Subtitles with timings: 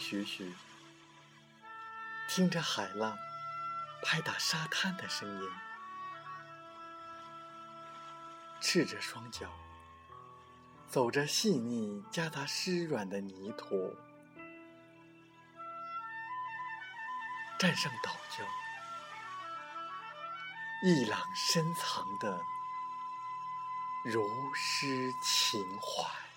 [0.00, 0.50] 徐徐，
[2.26, 3.18] 听着海浪
[4.02, 5.50] 拍打沙滩的声音，
[8.62, 9.46] 赤着双脚，
[10.88, 13.94] 走着细腻夹杂湿软的泥土，
[17.58, 18.42] 站上岛礁，
[20.82, 22.40] 一朗深藏的
[24.02, 26.29] 如诗情怀。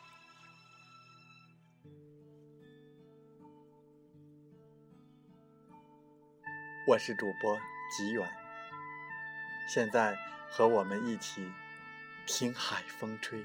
[6.86, 7.58] 我是主播
[7.90, 8.30] 吉远，
[9.66, 10.18] 现在
[10.50, 11.50] 和我们一起
[12.26, 13.42] 听海风吹。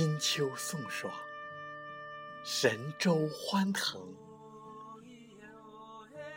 [0.00, 1.12] 金秋送爽，
[2.42, 4.00] 神州欢腾。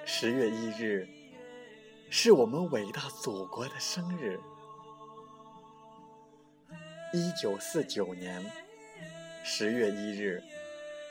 [0.04, 1.08] 十月一日，
[2.10, 4.38] 是我们伟大祖国的生日。
[7.14, 8.46] 一九四九年
[9.46, 10.44] 十月一日，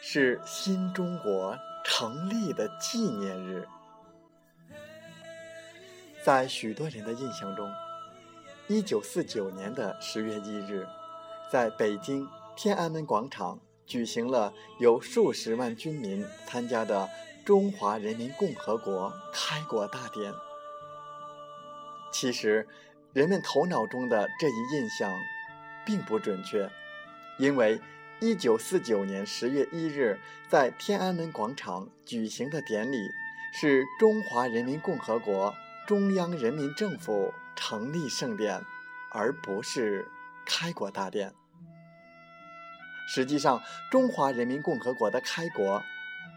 [0.02, 3.66] 是新中国成立的纪念日。
[6.22, 7.72] 在许多人的印象中，
[8.68, 10.86] 一九四九年的十月一日。
[11.50, 17.08] 在北京天安门广场举行了有数十万军民参加的
[17.44, 20.32] 中华人民共和国开国大典。
[22.12, 22.68] 其实，
[23.12, 25.10] 人们头脑中的这一印象
[25.84, 26.70] 并不准确，
[27.38, 27.80] 因为
[28.20, 32.98] 1949年10月1日在天安门广场举行的典礼
[33.54, 35.54] 是中华人民共和国
[35.86, 38.62] 中央人民政府成立盛典，
[39.10, 40.06] 而不是
[40.44, 41.34] 开国大典。
[43.14, 45.82] 实际上，中华人民共和国的开国，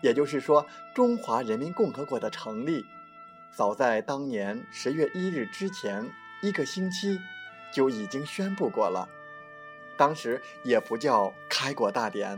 [0.04, 2.86] 也就是说，中华人民共和国的成立，
[3.50, 6.06] 早在当年十月一日之前
[6.42, 7.18] 一个星期
[7.74, 9.08] 就已经宣布过了。
[9.96, 12.38] 当时也不叫开国大典，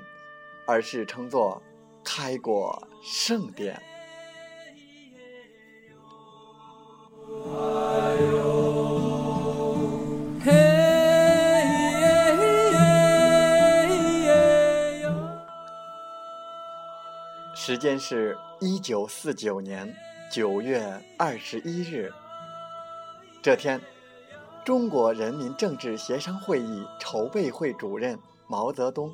[0.67, 1.63] 而是称作
[2.03, 3.81] 开国盛典。
[17.59, 19.91] 时间是一九四九年
[20.31, 22.13] 九月二十一日。
[23.41, 23.81] 这天，
[24.63, 29.11] 中国人民政治协商会议筹备会主任毛泽东，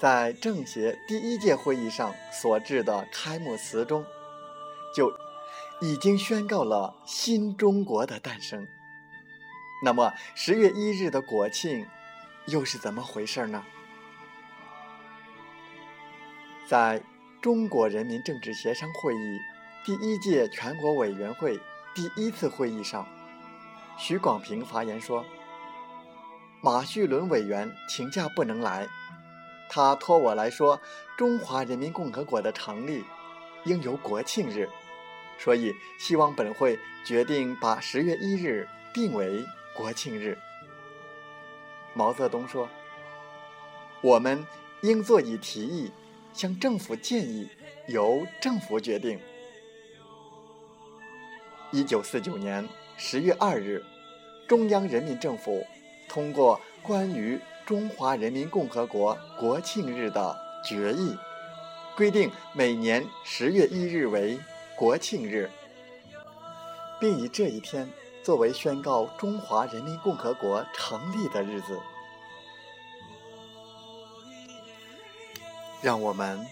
[0.00, 4.04] 在政协第一届会议上所致的开幕词中，
[4.92, 5.08] 就
[5.80, 8.66] 已经宣告了新中国的诞生。
[9.84, 11.86] 那么，十月一日的国庆
[12.46, 13.64] 又是怎么回事呢？
[16.66, 17.00] 在
[17.40, 19.40] 中国人民政治协商会议
[19.82, 21.58] 第一届全国委员会
[21.94, 23.08] 第一次会议上，
[23.96, 25.24] 徐广平发言说
[26.60, 28.86] ：“马叙伦委员请假不能来，
[29.70, 30.78] 他托我来说，
[31.16, 33.02] 中华人民共和国的成立
[33.64, 34.68] 应由国庆日，
[35.38, 39.42] 所以希望本会决定把十月一日定为
[39.74, 40.36] 国庆日。”
[41.94, 42.68] 毛泽东说
[44.02, 44.46] ：“我们
[44.82, 45.90] 应做以提议。”
[46.32, 47.48] 向政府建议，
[47.86, 49.18] 由政府决定。
[51.72, 53.84] 一九四九年十月二日，
[54.48, 55.64] 中央人民政府
[56.08, 61.16] 通过关于中华人民共和国国庆日的决议，
[61.96, 64.38] 规定每年十月一日为
[64.76, 65.48] 国庆日，
[66.98, 67.88] 并以这一天
[68.22, 71.78] 作为宣告中华人民共和国成立的日子。
[75.82, 76.46] 让我们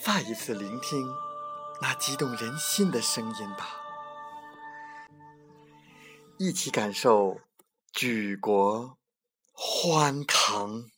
[0.00, 1.06] 再一次聆听
[1.82, 3.68] 那激动人心的声音吧，
[6.38, 7.36] 一起感受
[7.92, 8.96] 举国
[9.52, 10.90] 欢腾。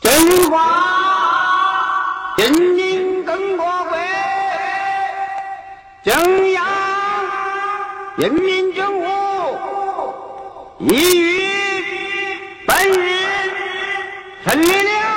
[0.00, 3.98] 中华人民共和国
[6.04, 6.64] 中央
[8.16, 9.06] 人民政府
[10.80, 11.27] 已
[14.56, 15.07] 于。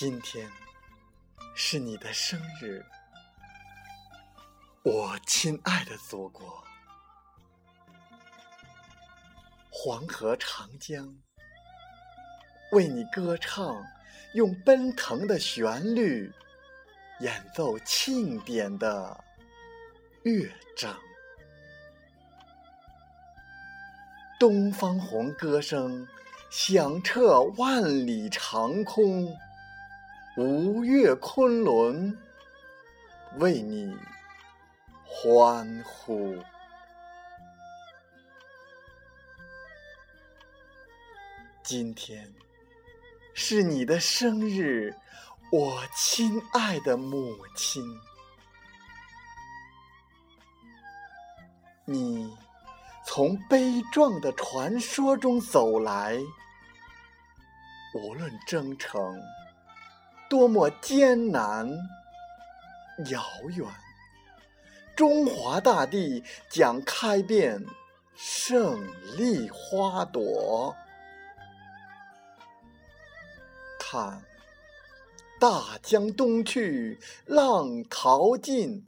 [0.00, 0.50] 今天
[1.54, 2.82] 是你的生日，
[4.82, 6.64] 我亲爱的祖国，
[9.68, 11.14] 黄河、长江
[12.72, 13.84] 为你歌唱，
[14.32, 16.32] 用奔腾的旋律
[17.18, 19.22] 演奏庆典的
[20.22, 20.98] 乐章。
[24.38, 26.08] 东方红歌声
[26.50, 29.36] 响彻万里长空。
[30.36, 32.16] 吴越昆仑
[33.38, 33.92] 为你
[35.04, 36.36] 欢呼。
[41.64, 42.32] 今天
[43.34, 44.94] 是你的生日，
[45.50, 47.82] 我亲爱的母亲。
[51.84, 52.32] 你
[53.04, 56.16] 从悲壮的传说中走来，
[57.94, 59.20] 无论征程。
[60.30, 61.68] 多么艰难、
[63.10, 63.66] 遥远！
[64.94, 67.66] 中华大地将开遍
[68.14, 68.80] 胜
[69.16, 70.76] 利花朵。
[73.80, 74.22] 看，
[75.40, 78.84] 大江东去，浪淘尽，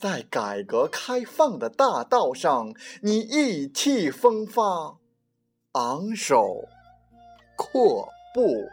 [0.00, 2.72] 在改革开放的大道上，
[3.02, 4.96] 你意气风发，
[5.72, 6.64] 昂首
[7.58, 8.70] 阔步。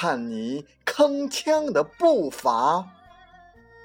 [0.00, 2.88] 看你铿锵的步伐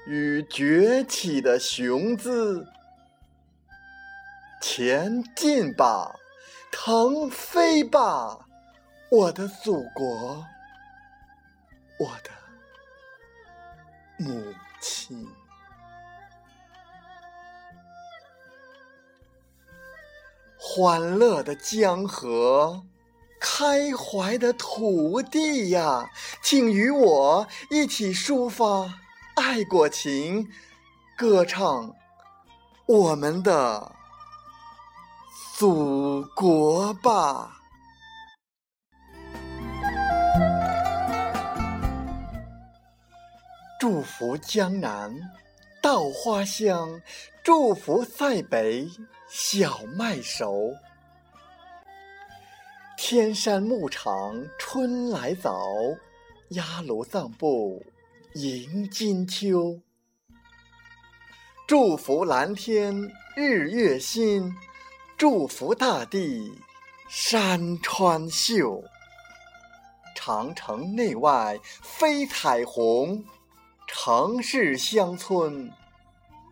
[0.06, 2.68] 与崛起的雄姿，
[4.62, 6.14] 前进吧，
[6.70, 8.46] 腾飞吧，
[9.10, 10.46] 我的祖国，
[11.98, 12.30] 我的
[14.16, 15.26] 母亲，
[20.56, 22.84] 欢乐的江河。
[23.56, 26.10] 开怀的土地呀，
[26.42, 28.92] 请与我一起抒发
[29.36, 30.48] 爱国情，
[31.16, 31.94] 歌唱
[32.84, 33.92] 我们的
[35.56, 37.60] 祖国吧！
[43.78, 45.14] 祝福江南
[45.80, 47.00] 稻花香，
[47.44, 48.90] 祝福塞北
[49.28, 50.72] 小麦熟。
[53.06, 55.62] 天山牧场春来早，
[56.52, 57.84] 鸭绿藏布
[58.32, 59.78] 迎金秋。
[61.68, 64.50] 祝福蓝天日月新，
[65.18, 66.50] 祝福大地
[67.06, 68.82] 山川秀。
[70.14, 73.22] 长城内外飞彩虹，
[73.86, 75.70] 城市乡村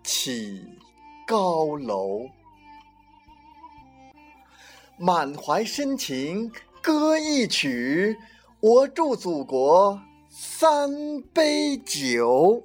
[0.05, 0.63] 起
[1.27, 2.29] 高楼。
[5.05, 6.49] 满怀深情
[6.81, 8.17] 歌一曲，
[8.61, 12.63] 我祝祖国三杯酒。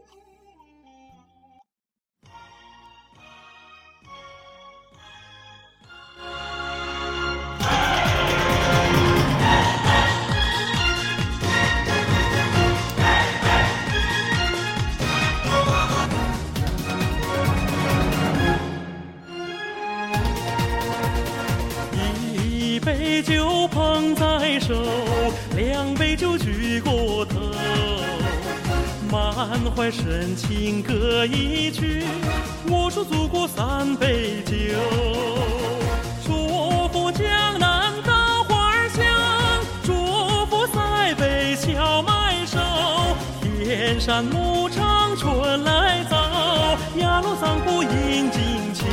[23.17, 24.75] 杯酒捧在手，
[25.55, 27.39] 两杯酒举过头
[29.11, 32.03] 满怀深情歌一曲，
[32.69, 34.53] 我祝祖国三杯酒。
[36.23, 39.03] 祝福江南稻花香，
[39.83, 39.95] 祝
[40.45, 42.59] 福塞北小麦熟。
[43.41, 48.85] 天山牧场春来早，雅鲁藏布迎金秋。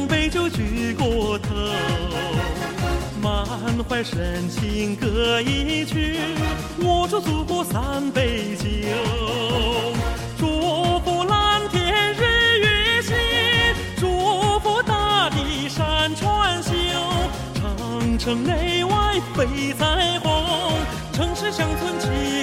[0.00, 1.54] 两杯酒举过头，
[3.20, 3.44] 满
[3.86, 6.16] 怀深情歌一曲，
[6.78, 8.64] 我祝祖国三杯酒，
[10.38, 13.14] 祝福蓝天日月星，
[13.98, 16.70] 祝福大地山川秀，
[17.54, 20.80] 长城内外飞彩虹，
[21.12, 22.40] 城市乡村起。